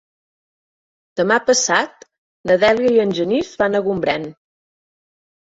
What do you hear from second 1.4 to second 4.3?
passat na Dèlia i en Genís van a Gombrèn.